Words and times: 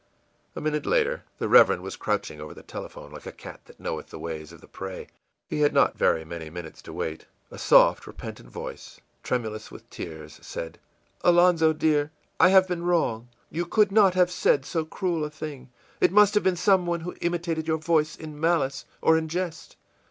î 0.01 0.03
A 0.55 0.61
minute 0.61 0.87
later 0.87 1.25
the 1.37 1.47
Reverend 1.47 1.83
was 1.83 1.95
crouching 1.95 2.41
over 2.41 2.55
the 2.55 2.63
telephone 2.63 3.11
like 3.11 3.27
a 3.27 3.31
cat 3.31 3.61
that 3.65 3.79
knoweth 3.79 4.07
the 4.07 4.17
ways 4.17 4.51
of 4.51 4.59
the 4.59 4.67
prey. 4.67 5.05
He 5.47 5.59
had 5.59 5.75
not 5.75 5.95
very 5.95 6.25
many 6.25 6.49
minutes 6.49 6.81
to 6.81 6.91
wait. 6.91 7.27
A 7.51 7.59
soft, 7.59 8.07
repentant 8.07 8.49
voice, 8.49 8.99
tremulous 9.21 9.69
with 9.69 9.87
tears, 9.91 10.39
said: 10.41 10.79
ìAlonzo, 11.23 11.77
dear, 11.77 12.09
I 12.39 12.49
have 12.49 12.67
been 12.67 12.81
wrong. 12.83 13.27
You 13.51 13.67
could 13.67 13.91
not 13.91 14.15
have 14.15 14.31
said 14.31 14.65
so 14.65 14.85
cruel 14.85 15.23
a 15.23 15.29
thing. 15.29 15.69
It 15.99 16.11
must 16.11 16.33
have 16.33 16.43
been 16.43 16.55
some 16.55 16.87
one 16.87 17.01
who 17.01 17.13
imitated 17.21 17.67
your 17.67 17.77
voice 17.77 18.15
in 18.15 18.39
malice 18.39 18.85
or 19.03 19.19
in 19.19 19.27
jest. 19.27 19.75